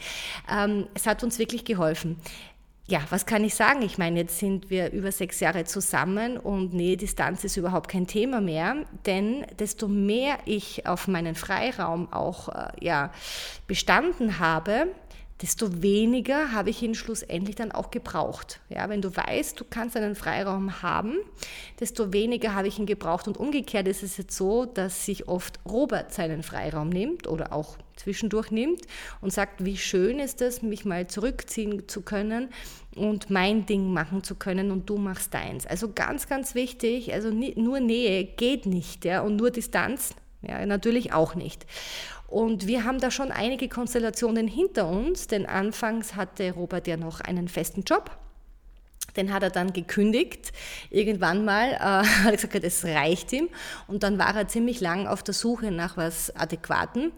Ähm, 0.47 0.85
es 0.93 1.07
hat 1.07 1.23
uns 1.23 1.39
wirklich 1.39 1.65
geholfen. 1.65 2.17
Ja, 2.85 3.01
was 3.09 3.25
kann 3.25 3.43
ich 3.43 3.55
sagen? 3.55 3.81
Ich 3.81 3.97
meine, 3.97 4.19
jetzt 4.19 4.38
sind 4.38 4.69
wir 4.69 4.91
über 4.91 5.11
sechs 5.11 5.39
Jahre 5.39 5.63
zusammen 5.63 6.38
und 6.38 6.71
Nähe-Distanz 6.71 7.43
ist 7.43 7.57
überhaupt 7.57 7.89
kein 7.89 8.05
Thema 8.05 8.39
mehr, 8.39 8.85
denn 9.07 9.47
desto 9.57 9.88
mehr 9.88 10.38
ich 10.45 10.85
auf 10.85 11.07
meinen 11.07 11.33
Freiraum 11.33 12.13
auch 12.13 12.49
äh, 12.49 12.67
ja, 12.81 13.11
bestanden 13.65 14.38
habe, 14.38 14.89
desto 15.41 15.81
weniger 15.81 16.51
habe 16.51 16.69
ich 16.69 16.81
ihn 16.81 16.96
schlussendlich 16.96 17.55
dann 17.55 17.72
auch 17.72 17.91
gebraucht. 17.91 18.60
Ja, 18.69 18.89
wenn 18.89 19.01
du 19.01 19.15
weißt, 19.15 19.60
du 19.60 19.63
kannst 19.69 19.96
einen 19.96 20.15
Freiraum 20.15 20.81
haben, 20.81 21.15
desto 21.79 22.12
weniger 22.12 22.53
habe 22.55 22.67
ich 22.67 22.77
ihn 22.77 22.86
gebraucht. 22.86 23.27
Und 23.27 23.38
umgekehrt 23.38 23.88
ist 23.88 24.03
es 24.03 24.17
jetzt 24.17 24.36
so, 24.36 24.65
dass 24.65 25.05
sich 25.05 25.27
oft 25.27 25.60
Robert 25.65 26.13
seinen 26.13 26.43
Freiraum 26.43 26.89
nimmt 26.89 27.27
oder 27.27 27.53
auch 27.53 27.77
zwischendurch 27.96 28.51
nimmt 28.51 28.81
und 29.22 29.31
sagt, 29.31 29.63
wie 29.63 29.77
schön 29.77 30.19
ist 30.19 30.41
es, 30.41 30.62
mich 30.62 30.86
mal 30.86 31.08
zurückziehen 31.08 31.88
zu 31.88 32.01
können 32.01 32.50
und 32.96 33.29
mein 33.29 33.65
Ding 33.65 33.93
machen 33.93 34.24
zu 34.24 34.36
können 34.36 34.72
und 34.72 34.89
du 34.89 34.98
machst 34.98 35.34
deins. 35.34 35.65
Also 35.65 35.91
ganz, 35.93 36.27
ganz 36.27 36.55
wichtig, 36.55 37.13
also 37.13 37.29
nur 37.29 37.79
Nähe 37.79 38.24
geht 38.24 38.65
nicht 38.65 39.05
ja, 39.05 39.22
und 39.22 39.36
nur 39.36 39.51
Distanz 39.51 40.15
ja, 40.41 40.65
natürlich 40.65 41.13
auch 41.13 41.36
nicht. 41.36 41.65
Und 42.27 42.67
wir 42.67 42.84
haben 42.84 43.00
da 43.00 43.10
schon 43.10 43.31
einige 43.31 43.67
Konstellationen 43.69 44.48
hinter 44.48 44.88
uns, 44.88 45.27
denn 45.27 45.46
anfangs 45.46 46.15
hatte 46.15 46.51
Robert 46.51 46.88
ja 46.88 46.96
noch 46.96 47.22
einen 47.22 47.48
festen 47.48 47.81
Job. 47.81 48.12
Den 49.15 49.34
hat 49.34 49.41
er 49.41 49.50
dann 49.50 49.74
gekündigt. 49.74 50.51
Irgendwann 50.91 51.43
mal 51.43 51.72
äh, 51.72 51.77
hat 52.24 52.43
er 52.43 52.48
gesagt, 52.48 52.63
es 52.63 52.86
reicht 52.86 53.34
ihm. 53.34 53.50
Und 53.88 54.03
dann 54.03 54.19
war 54.19 54.36
er 54.36 54.48
ziemlich 54.48 54.79
lang 54.79 55.08
auf 55.08 55.24
der 55.24 55.34
Suche 55.34 55.72
nach 55.72 55.98
was 55.98 56.36
Adäquaten. 56.36 57.12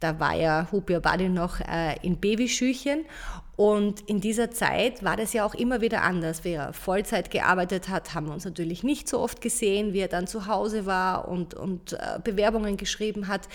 Da 0.00 0.18
war 0.20 0.34
ja 0.34 0.68
Hubia 0.72 1.00
Badi 1.00 1.28
noch 1.28 1.60
äh, 1.60 1.96
in 2.02 2.18
Babyschüchen. 2.18 3.04
Und 3.58 4.02
in 4.02 4.20
dieser 4.20 4.52
Zeit 4.52 5.02
war 5.02 5.16
das 5.16 5.32
ja 5.32 5.44
auch 5.44 5.56
immer 5.56 5.80
wieder 5.80 6.02
anders. 6.02 6.44
Wie 6.44 6.52
er 6.52 6.72
Vollzeit 6.72 7.32
gearbeitet 7.32 7.88
hat, 7.88 8.14
haben 8.14 8.26
wir 8.26 8.32
uns 8.32 8.44
natürlich 8.44 8.84
nicht 8.84 9.08
so 9.08 9.18
oft 9.18 9.40
gesehen. 9.40 9.92
Wie 9.92 9.98
er 9.98 10.06
dann 10.06 10.28
zu 10.28 10.46
Hause 10.46 10.86
war 10.86 11.26
und, 11.26 11.54
und 11.54 11.94
äh, 11.94 12.20
Bewerbungen 12.22 12.76
geschrieben 12.76 13.26
hat, 13.26 13.48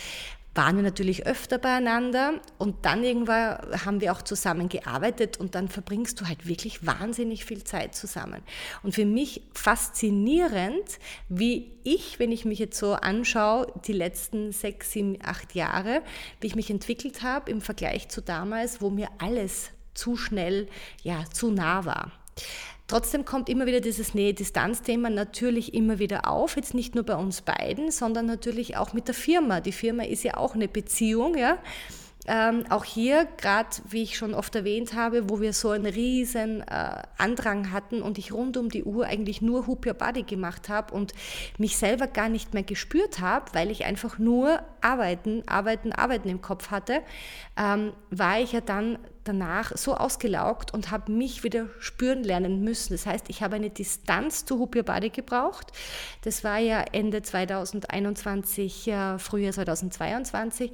waren 0.56 0.76
wir 0.76 0.84
natürlich 0.84 1.26
öfter 1.26 1.58
beieinander 1.58 2.34
und 2.58 2.86
dann 2.86 3.06
irgendwann 3.06 3.60
haben 3.86 4.02
wir 4.02 4.12
auch 4.12 4.22
zusammen 4.22 4.68
gearbeitet 4.68 5.38
und 5.38 5.56
dann 5.56 5.70
verbringst 5.70 6.20
du 6.20 6.28
halt 6.28 6.46
wirklich 6.46 6.86
wahnsinnig 6.86 7.46
viel 7.46 7.64
Zeit 7.64 7.96
zusammen. 7.96 8.42
Und 8.84 8.94
für 8.94 9.06
mich 9.06 9.44
faszinierend, 9.54 11.00
wie 11.30 11.72
ich, 11.86 12.20
wenn 12.20 12.34
ich 12.34 12.44
mich 12.44 12.60
jetzt 12.60 12.78
so 12.78 12.92
anschaue, 12.94 13.68
die 13.88 13.94
letzten 13.94 14.52
sechs, 14.52 14.92
sieben, 14.92 15.18
acht 15.24 15.56
Jahre, 15.56 16.02
wie 16.42 16.48
ich 16.48 16.56
mich 16.56 16.70
entwickelt 16.70 17.24
habe 17.24 17.50
im 17.50 17.62
Vergleich 17.62 18.10
zu 18.10 18.22
damals, 18.22 18.82
wo 18.82 18.90
mir 18.90 19.08
alles 19.18 19.72
zu 19.94 20.16
schnell, 20.16 20.68
ja, 21.04 21.24
zu 21.32 21.52
nah 21.52 21.86
war. 21.86 22.12
Trotzdem 22.88 23.24
kommt 23.26 23.50
immer 23.50 23.66
wieder 23.66 23.80
dieses 23.80 24.14
Nähe-Distanz-Thema 24.14 25.10
natürlich 25.10 25.74
immer 25.74 26.00
wieder 26.00 26.28
auf, 26.28 26.58
jetzt 26.58 26.74
nicht 26.74 26.96
nur 26.96 27.06
bei 27.06 27.16
uns 27.16 27.42
beiden, 27.42 27.92
sondern 27.92 28.26
natürlich 28.26 28.76
auch 28.76 28.94
mit 28.94 29.08
der 29.08 29.16
Firma. 29.16 29.62
Die 29.62 29.72
Firma 29.72 30.04
ist 30.04 30.24
ja 30.24 30.38
auch 30.38 30.54
eine 30.54 30.68
Beziehung, 30.68 31.38
ja. 31.38 31.58
Ähm, 32.26 32.64
auch 32.70 32.86
hier, 32.86 33.28
gerade 33.38 33.70
wie 33.90 34.04
ich 34.04 34.18
schon 34.18 34.34
oft 34.34 34.56
erwähnt 34.56 34.94
habe, 34.94 35.30
wo 35.30 35.42
wir 35.42 35.52
so 35.52 35.72
einen 35.72 35.86
riesen 35.86 36.62
äh, 36.62 37.02
Andrang 37.18 37.72
hatten 37.72 38.02
und 38.02 38.18
ich 38.18 38.32
rund 38.32 38.56
um 38.56 38.70
die 38.70 38.86
Uhr 38.86 39.06
eigentlich 39.06 39.42
nur 39.42 39.68
Hoop 39.68 39.86
Your 39.86 39.94
Body 39.94 40.24
gemacht 40.24 40.70
habe 40.70 40.94
und 40.94 41.14
mich 41.58 41.76
selber 41.76 42.08
gar 42.08 42.30
nicht 42.30 42.54
mehr 42.54 42.64
gespürt 42.64 43.20
habe, 43.20 43.54
weil 43.54 43.70
ich 43.72 43.84
einfach 43.84 44.20
nur 44.20 44.62
arbeiten, 44.80 45.44
arbeiten, 45.48 45.92
arbeiten 45.92 46.30
im 46.30 46.42
Kopf 46.42 46.72
hatte, 46.72 47.02
ähm, 47.58 47.92
war 48.10 48.40
ich 48.40 48.54
ja 48.54 48.62
dann 48.62 49.00
danach 49.26 49.76
so 49.76 49.96
ausgelaugt 49.96 50.74
und 50.74 50.92
habe 50.92 51.12
mich 51.12 51.44
wieder 51.44 51.68
spüren 51.80 52.24
lernen 52.24 52.64
müssen. 52.64 52.94
Das 52.94 53.06
heißt, 53.06 53.30
ich 53.30 53.42
habe 53.42 53.56
eine 53.58 53.70
Distanz 53.70 54.46
zu 54.46 54.60
Hoop 54.60 54.76
Your 54.76 54.84
Body 54.84 55.10
gebraucht. 55.10 55.72
Das 56.24 56.44
war 56.44 56.60
ja 56.60 56.84
Ende 56.92 57.22
2021, 57.22 58.88
äh, 58.88 59.20
Frühjahr 59.20 59.54
2022 59.54 60.72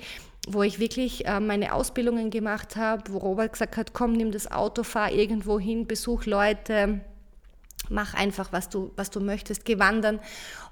wo 0.52 0.64
ich 0.64 0.80
wirklich 0.80 1.26
äh, 1.26 1.40
meine 1.40 1.74
Ausbildungen 1.74 2.30
gemacht 2.32 2.76
habe, 2.76 3.04
wo 3.14 3.18
Robert 3.20 3.54
gesagt 3.54 3.78
hat, 3.78 3.94
komm, 3.94 4.14
nimm 4.14 4.32
das 4.32 4.52
Auto, 4.52 4.84
fahr 4.84 5.12
irgendwo 5.12 5.60
hin, 5.60 5.88
besuch 5.88 6.26
Leute, 6.26 7.02
mach 7.90 8.14
einfach, 8.14 8.52
was 8.52 8.70
du, 8.70 8.92
was 8.96 9.10
du 9.10 9.20
möchtest, 9.20 9.66
geh 9.66 9.80
wandern. 9.80 10.20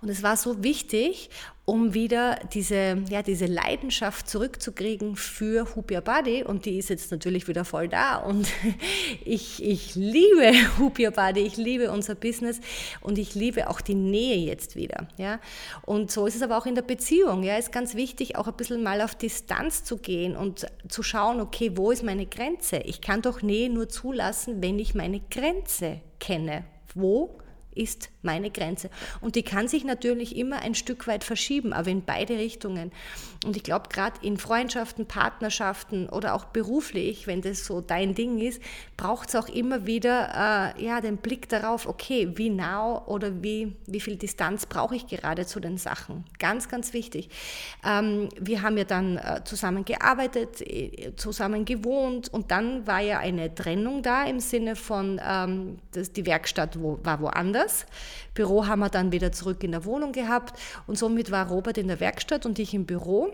Und 0.01 0.09
es 0.09 0.23
war 0.23 0.37
so 0.37 0.63
wichtig, 0.63 1.29
um 1.69 1.93
wieder 1.93 2.39
diese, 2.53 3.03
ja, 3.09 3.21
diese 3.21 3.45
Leidenschaft 3.45 4.29
zurückzukriegen 4.29 5.17
für 5.17 5.75
Hoop 5.75 5.91
Your 5.91 5.99
Body. 5.99 6.43
Und 6.43 6.63
die 6.63 6.77
ist 6.77 6.89
jetzt 6.89 7.11
natürlich 7.11 7.49
wieder 7.49 7.65
voll 7.65 7.89
da. 7.89 8.15
Und 8.15 8.47
ich, 9.25 9.61
ich 9.61 9.93
liebe 9.95 10.53
Hoop 10.79 10.97
Your 10.97 11.11
Body, 11.11 11.41
ich 11.41 11.57
liebe 11.57 11.91
unser 11.91 12.15
Business 12.15 12.61
und 13.01 13.17
ich 13.17 13.35
liebe 13.35 13.69
auch 13.69 13.81
die 13.81 13.95
Nähe 13.95 14.37
jetzt 14.37 14.77
wieder. 14.77 15.09
Ja? 15.17 15.41
Und 15.85 16.09
so 16.09 16.25
ist 16.25 16.35
es 16.35 16.41
aber 16.41 16.57
auch 16.57 16.65
in 16.65 16.75
der 16.75 16.83
Beziehung. 16.83 17.43
Ja? 17.43 17.57
Ist 17.57 17.73
ganz 17.73 17.95
wichtig, 17.95 18.37
auch 18.37 18.47
ein 18.47 18.55
bisschen 18.55 18.81
mal 18.81 19.01
auf 19.01 19.15
Distanz 19.15 19.83
zu 19.83 19.97
gehen 19.97 20.37
und 20.37 20.67
zu 20.87 21.03
schauen, 21.03 21.41
okay, 21.41 21.73
wo 21.75 21.91
ist 21.91 22.01
meine 22.01 22.27
Grenze? 22.27 22.77
Ich 22.77 23.01
kann 23.01 23.21
doch 23.21 23.41
Nähe 23.41 23.69
nur 23.69 23.89
zulassen, 23.89 24.61
wenn 24.61 24.79
ich 24.79 24.95
meine 24.95 25.19
Grenze 25.29 25.99
kenne 26.19 26.63
wo 26.95 27.39
ist 27.77 28.09
meine 28.21 28.51
Grenze. 28.51 28.89
Und 29.21 29.35
die 29.35 29.43
kann 29.43 29.67
sich 29.67 29.83
natürlich 29.83 30.35
immer 30.35 30.61
ein 30.61 30.75
Stück 30.75 31.07
weit 31.07 31.23
verschieben, 31.23 31.73
aber 31.73 31.89
in 31.89 32.03
beide 32.03 32.37
Richtungen. 32.37 32.91
Und 33.45 33.55
ich 33.55 33.63
glaube, 33.63 33.89
gerade 33.89 34.17
in 34.21 34.37
Freundschaften, 34.37 35.05
Partnerschaften 35.05 36.09
oder 36.09 36.33
auch 36.33 36.45
beruflich, 36.45 37.27
wenn 37.27 37.41
das 37.41 37.65
so 37.65 37.81
dein 37.81 38.15
Ding 38.15 38.39
ist, 38.39 38.61
braucht 38.97 39.29
es 39.29 39.35
auch 39.35 39.47
immer 39.47 39.85
wieder 39.85 40.73
äh, 40.77 40.83
ja, 40.83 41.01
den 41.01 41.17
Blick 41.17 41.47
darauf, 41.49 41.87
okay, 41.87 42.33
wie 42.35 42.49
nah 42.49 43.05
oder 43.05 43.43
wie, 43.43 43.75
wie 43.85 43.99
viel 43.99 44.17
Distanz 44.17 44.65
brauche 44.65 44.95
ich 44.95 45.07
gerade 45.07 45.45
zu 45.45 45.59
den 45.59 45.77
Sachen. 45.77 46.25
Ganz, 46.39 46.67
ganz 46.67 46.93
wichtig. 46.93 47.29
Ähm, 47.85 48.29
wir 48.39 48.61
haben 48.61 48.77
ja 48.77 48.83
dann 48.83 49.17
äh, 49.17 49.41
zusammen 49.43 49.85
gearbeitet, 49.85 50.61
äh, 50.61 51.15
zusammen 51.15 51.65
gewohnt 51.65 52.27
und 52.33 52.51
dann 52.51 52.87
war 52.87 53.01
ja 53.01 53.19
eine 53.19 53.53
Trennung 53.53 54.01
da 54.01 54.25
im 54.25 54.39
Sinne 54.39 54.75
von, 54.75 55.21
ähm, 55.23 55.77
dass 55.91 56.11
die 56.11 56.25
Werkstatt 56.25 56.79
wo, 56.79 56.99
war 57.03 57.21
woanders. 57.21 57.66
Büro 58.33 58.67
haben 58.67 58.79
wir 58.79 58.89
dann 58.89 59.11
wieder 59.11 59.31
zurück 59.31 59.63
in 59.63 59.71
der 59.71 59.85
Wohnung 59.85 60.11
gehabt 60.11 60.59
und 60.85 60.97
somit 60.97 61.31
war 61.31 61.47
Robert 61.47 61.77
in 61.77 61.87
der 61.87 61.99
Werkstatt 61.99 62.45
und 62.45 62.59
ich 62.59 62.73
im 62.73 62.85
Büro. 62.85 63.31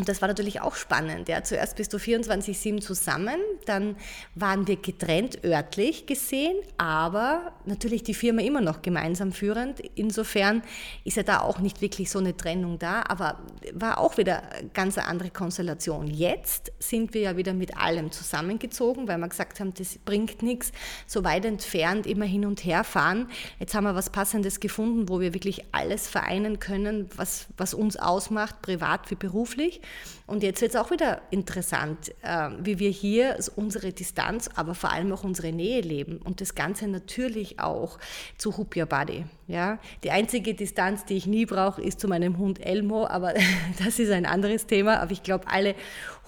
Und 0.00 0.08
das 0.08 0.22
war 0.22 0.28
natürlich 0.28 0.62
auch 0.62 0.76
spannend. 0.76 1.28
Ja. 1.28 1.44
Zuerst 1.44 1.76
bist 1.76 1.92
du 1.92 1.98
24-7 1.98 2.80
zusammen, 2.80 3.38
dann 3.66 3.96
waren 4.34 4.66
wir 4.66 4.76
getrennt 4.76 5.44
örtlich 5.44 6.06
gesehen, 6.06 6.56
aber 6.78 7.52
natürlich 7.66 8.02
die 8.02 8.14
Firma 8.14 8.40
immer 8.40 8.62
noch 8.62 8.80
gemeinsam 8.80 9.30
führend. 9.30 9.80
Insofern 9.96 10.62
ist 11.04 11.18
ja 11.18 11.22
da 11.22 11.40
auch 11.40 11.58
nicht 11.58 11.82
wirklich 11.82 12.10
so 12.10 12.18
eine 12.18 12.34
Trennung 12.34 12.78
da, 12.78 13.04
aber 13.08 13.40
war 13.74 13.98
auch 13.98 14.16
wieder 14.16 14.50
eine 14.54 14.70
ganz 14.70 14.96
andere 14.96 15.28
Konstellation. 15.28 16.06
Jetzt 16.06 16.72
sind 16.78 17.12
wir 17.12 17.20
ja 17.20 17.36
wieder 17.36 17.52
mit 17.52 17.76
allem 17.76 18.10
zusammengezogen, 18.10 19.06
weil 19.06 19.18
wir 19.18 19.28
gesagt 19.28 19.60
haben, 19.60 19.74
das 19.74 19.98
bringt 19.98 20.42
nichts, 20.42 20.72
so 21.06 21.24
weit 21.24 21.44
entfernt 21.44 22.06
immer 22.06 22.24
hin 22.24 22.46
und 22.46 22.64
her 22.64 22.84
fahren. 22.84 23.28
Jetzt 23.58 23.74
haben 23.74 23.84
wir 23.84 23.94
was 23.94 24.08
Passendes 24.08 24.60
gefunden, 24.60 25.10
wo 25.10 25.20
wir 25.20 25.34
wirklich 25.34 25.62
alles 25.72 26.08
vereinen 26.08 26.58
können, 26.58 27.10
was, 27.16 27.48
was 27.58 27.74
uns 27.74 27.98
ausmacht, 27.98 28.62
privat 28.62 29.10
wie 29.10 29.16
beruflich. 29.16 29.82
Und 30.30 30.44
jetzt 30.44 30.62
wird 30.62 30.74
es 30.74 30.80
auch 30.80 30.92
wieder 30.92 31.22
interessant, 31.32 32.14
äh, 32.22 32.50
wie 32.60 32.78
wir 32.78 32.90
hier 32.90 33.36
unsere 33.56 33.92
Distanz, 33.92 34.48
aber 34.54 34.76
vor 34.76 34.92
allem 34.92 35.12
auch 35.12 35.24
unsere 35.24 35.50
Nähe 35.50 35.80
leben 35.80 36.18
und 36.18 36.40
das 36.40 36.54
Ganze 36.54 36.86
natürlich 36.86 37.58
auch 37.58 37.98
zu 38.38 38.56
Hoop 38.56 38.76
Your 38.76 38.86
Body. 38.86 39.24
Ja? 39.48 39.80
Die 40.04 40.12
einzige 40.12 40.54
Distanz, 40.54 41.04
die 41.04 41.16
ich 41.16 41.26
nie 41.26 41.46
brauche, 41.46 41.82
ist 41.82 41.98
zu 41.98 42.06
meinem 42.06 42.38
Hund 42.38 42.64
Elmo, 42.64 43.08
aber 43.08 43.34
das 43.84 43.98
ist 43.98 44.12
ein 44.12 44.24
anderes 44.24 44.66
Thema. 44.66 45.00
Aber 45.00 45.10
ich 45.10 45.24
glaube, 45.24 45.48
alle 45.48 45.74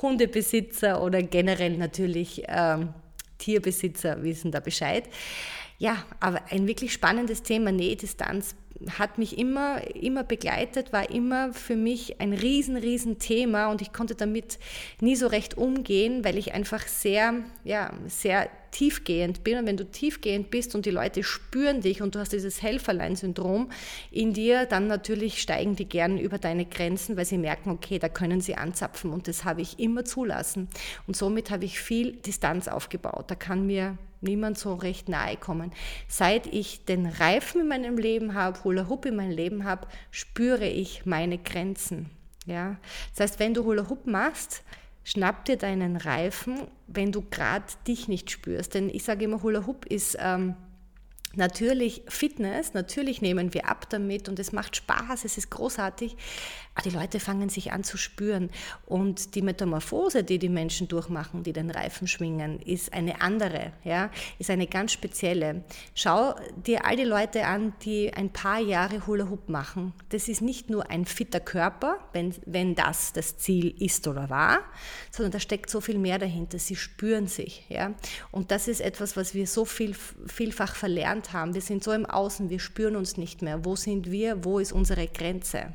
Hundebesitzer 0.00 1.00
oder 1.00 1.22
generell 1.22 1.78
natürlich 1.78 2.42
ähm, 2.48 2.88
Tierbesitzer 3.38 4.24
wissen 4.24 4.50
da 4.50 4.58
Bescheid. 4.58 5.04
Ja, 5.78 6.04
aber 6.20 6.40
ein 6.50 6.66
wirklich 6.66 6.92
spannendes 6.92 7.42
Thema, 7.42 7.70
Nähe, 7.72 7.96
Distanz 7.96 8.56
hat 8.98 9.18
mich 9.18 9.38
immer, 9.38 9.82
immer 9.94 10.24
begleitet, 10.24 10.92
war 10.92 11.10
immer 11.10 11.52
für 11.52 11.76
mich 11.76 12.20
ein 12.20 12.32
riesen, 12.32 12.76
riesen 12.76 13.18
Thema 13.18 13.70
und 13.70 13.82
ich 13.82 13.92
konnte 13.92 14.14
damit 14.14 14.58
nie 15.00 15.16
so 15.16 15.26
recht 15.26 15.56
umgehen, 15.56 16.24
weil 16.24 16.38
ich 16.38 16.54
einfach 16.54 16.86
sehr, 16.86 17.34
ja, 17.64 17.92
sehr 18.06 18.48
tiefgehend 18.72 19.44
bin. 19.44 19.58
Und 19.58 19.66
wenn 19.66 19.76
du 19.76 19.84
tiefgehend 19.84 20.50
bist 20.50 20.74
und 20.74 20.86
die 20.86 20.90
Leute 20.90 21.22
spüren 21.22 21.80
dich 21.80 22.02
und 22.02 22.14
du 22.14 22.18
hast 22.18 22.32
dieses 22.32 22.62
Helferlein-Syndrom 22.62 23.70
in 24.10 24.32
dir, 24.32 24.66
dann 24.66 24.88
natürlich 24.88 25.40
steigen 25.40 25.76
die 25.76 25.88
gern 25.88 26.18
über 26.18 26.38
deine 26.38 26.64
Grenzen, 26.64 27.16
weil 27.16 27.26
sie 27.26 27.38
merken, 27.38 27.70
okay, 27.70 27.98
da 27.98 28.08
können 28.08 28.40
sie 28.40 28.56
anzapfen 28.56 29.12
und 29.12 29.28
das 29.28 29.44
habe 29.44 29.60
ich 29.60 29.78
immer 29.78 30.04
zulassen. 30.04 30.68
Und 31.06 31.16
somit 31.16 31.50
habe 31.50 31.64
ich 31.64 31.80
viel 31.80 32.12
Distanz 32.12 32.66
aufgebaut. 32.66 33.26
Da 33.28 33.34
kann 33.34 33.66
mir 33.66 33.98
niemand 34.22 34.58
so 34.58 34.74
recht 34.74 35.08
nahe 35.08 35.36
kommen. 35.36 35.72
Seit 36.08 36.46
ich 36.46 36.84
den 36.84 37.06
Reifen 37.06 37.60
in 37.60 37.68
meinem 37.68 37.98
Leben 37.98 38.34
habe, 38.34 38.62
Hula 38.64 38.88
Hoop 38.88 39.06
in 39.06 39.16
meinem 39.16 39.32
Leben 39.32 39.64
habe, 39.64 39.86
spüre 40.10 40.66
ich 40.66 41.06
meine 41.06 41.38
Grenzen. 41.38 42.10
Ja? 42.46 42.76
Das 43.10 43.20
heißt, 43.20 43.40
wenn 43.40 43.54
du 43.54 43.64
Hula 43.64 43.88
Hoop 43.88 44.06
machst, 44.06 44.62
schnapp 45.04 45.44
dir 45.44 45.56
deinen 45.56 45.96
Reifen, 45.96 46.68
wenn 46.86 47.12
du 47.12 47.22
gerade 47.22 47.66
dich 47.86 48.08
nicht 48.08 48.30
spürst. 48.30 48.74
Denn 48.74 48.88
ich 48.88 49.04
sage 49.04 49.24
immer, 49.24 49.42
Hula 49.42 49.66
Hoop 49.66 49.86
ist... 49.86 50.16
Ähm, 50.20 50.54
Natürlich 51.34 52.02
Fitness, 52.08 52.74
natürlich 52.74 53.22
nehmen 53.22 53.54
wir 53.54 53.68
ab 53.68 53.88
damit 53.88 54.28
und 54.28 54.38
es 54.38 54.52
macht 54.52 54.76
Spaß, 54.76 55.24
es 55.24 55.38
ist 55.38 55.50
großartig, 55.50 56.16
aber 56.74 56.88
die 56.88 56.96
Leute 56.96 57.20
fangen 57.20 57.48
sich 57.48 57.72
an 57.72 57.84
zu 57.84 57.96
spüren 57.96 58.50
und 58.86 59.34
die 59.34 59.42
Metamorphose, 59.42 60.24
die 60.24 60.38
die 60.38 60.48
Menschen 60.48 60.88
durchmachen, 60.88 61.42
die 61.42 61.52
den 61.52 61.70
Reifen 61.70 62.06
schwingen, 62.06 62.60
ist 62.60 62.92
eine 62.92 63.20
andere, 63.20 63.72
ja, 63.84 64.10
ist 64.38 64.50
eine 64.50 64.66
ganz 64.66 64.92
spezielle. 64.92 65.64
Schau 65.94 66.34
dir 66.66 66.84
all 66.84 66.96
die 66.96 67.04
Leute 67.04 67.46
an, 67.46 67.74
die 67.82 68.12
ein 68.12 68.32
paar 68.32 68.60
Jahre 68.60 69.06
Hula 69.06 69.28
Hoop 69.28 69.48
machen. 69.48 69.92
Das 70.10 70.28
ist 70.28 70.42
nicht 70.42 70.70
nur 70.70 70.90
ein 70.90 71.04
fitter 71.04 71.40
Körper, 71.40 71.98
wenn, 72.12 72.34
wenn 72.46 72.74
das 72.74 73.12
das 73.12 73.38
Ziel 73.38 73.74
ist 73.82 74.06
oder 74.08 74.30
war, 74.30 74.60
sondern 75.10 75.32
da 75.32 75.40
steckt 75.40 75.70
so 75.70 75.80
viel 75.80 75.98
mehr 75.98 76.18
dahinter. 76.18 76.58
Sie 76.58 76.76
spüren 76.76 77.26
sich, 77.26 77.66
ja, 77.68 77.94
und 78.30 78.50
das 78.50 78.68
ist 78.68 78.80
etwas, 78.80 79.16
was 79.16 79.34
wir 79.34 79.46
so 79.46 79.64
viel, 79.64 79.94
vielfach 80.26 80.74
verlernt 80.74 81.21
gelernt 81.22 81.32
haben. 81.32 81.54
Wir 81.54 81.60
sind 81.60 81.84
so 81.84 81.92
im 81.92 82.06
Außen, 82.06 82.50
wir 82.50 82.58
spüren 82.58 82.96
uns 82.96 83.16
nicht 83.16 83.42
mehr. 83.42 83.64
Wo 83.64 83.76
sind 83.76 84.10
wir? 84.10 84.44
Wo 84.44 84.58
ist 84.58 84.72
unsere 84.72 85.06
Grenze? 85.06 85.72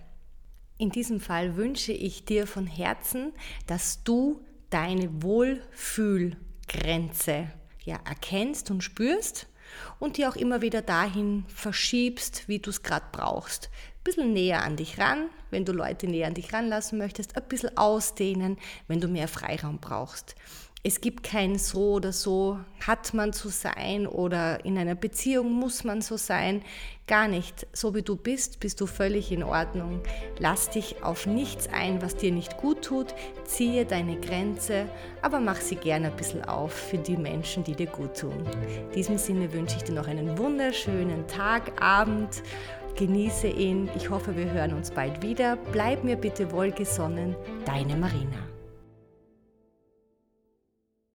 In 0.77 0.92
diesem 0.92 1.20
Fall 1.20 1.56
wünsche 1.56 1.92
ich 1.92 2.25
dir 2.25 2.46
von 2.46 2.68
Herzen, 2.68 3.34
dass 3.66 4.04
du 4.04 4.42
deine 4.70 5.24
Wohlfühlgrenze 5.24 7.50
ja, 7.84 8.00
erkennst 8.06 8.70
und 8.70 8.84
spürst 8.84 9.48
und 10.00 10.18
die 10.18 10.27
auch 10.27 10.36
immer 10.36 10.62
wieder 10.62 10.82
dahin 10.82 11.46
verschiebst, 11.48 12.48
wie 12.48 12.60
du 12.60 12.70
es 12.70 12.84
gerade 12.84 13.08
brauchst. 13.12 13.70
Ein 13.70 14.04
bisschen 14.04 14.34
näher 14.34 14.63
an 14.63 14.77
dich 14.77 15.00
ran, 15.00 15.30
wenn 15.50 15.66
du 15.66 15.72
Leute 15.72 16.08
näher 16.08 16.27
an 16.27 16.36
dich 16.36 16.54
ranlassen 16.54 17.00
möchtest, 17.00 17.36
ein 17.36 17.48
bisschen 17.48 17.75
ausdehnen, 17.77 18.58
wenn 18.88 19.01
du 19.01 19.08
mehr 19.08 19.27
Freiraum 19.27 19.80
brauchst 19.80 20.36
es 20.84 21.01
gibt 21.01 21.24
kein 21.24 21.57
so 21.57 21.96
oder 21.96 22.13
so, 22.13 22.60
hat 22.86 23.13
man 23.13 23.34
zu 23.34 23.50
sein 23.50 24.07
oder 24.07 24.63
in 24.63 24.77
einer 24.77 24.96
Beziehung 24.96 25.51
muss 25.51 25.84
man 25.84 26.01
so 26.01 26.17
sein. 26.17 26.62
Gar 27.07 27.27
nicht. 27.27 27.67
So 27.74 27.96
wie 27.96 28.03
du 28.03 28.15
bist, 28.15 28.60
bist 28.60 28.79
du 28.79 28.86
völlig 28.86 29.31
in 29.31 29.43
Ordnung. 29.43 30.01
Lass 30.39 30.69
dich 30.69 31.03
auf 31.03 31.25
nichts 31.25 31.67
ein, 31.74 32.01
was 32.01 32.15
dir 32.15 32.31
nicht 32.31 32.57
gut 32.57 32.84
tut. 32.84 33.07
Ziehe 33.46 33.86
deine 33.86 34.19
Grenze, 34.19 34.88
aber 35.22 35.39
mach 35.39 35.60
sie 35.60 35.75
gerne 35.75 36.07
ein 36.07 36.15
bisschen 36.15 36.46
auf 36.46 36.74
für 36.74 36.98
die 36.98 37.17
Menschen, 37.17 37.63
die 37.63 37.75
dir 37.75 37.88
gut 37.88 38.17
tun. 38.17 38.46
In 38.89 38.91
diesem 38.91 39.17
Sinne 39.17 39.51
wünsche 39.51 39.77
ich 39.77 39.84
dir 39.84 39.96
noch 39.96 40.07
einen 40.07 40.38
wunderschönen 40.38 41.27
Tag, 41.27 41.81
Abend. 41.81 42.43
Genieße 42.96 43.48
ihn. 43.48 43.89
Ich 43.96 44.10
hoffe, 44.10 44.36
wir 44.36 44.51
hören 44.51 44.74
uns 44.74 44.91
bald 44.91 45.22
wieder. 45.22 45.57
Bleib 45.72 46.03
mir 46.03 46.15
bitte 46.15 46.51
wohlgesonnen. 46.51 47.36
Deine 47.65 47.96
Marina. 47.96 48.57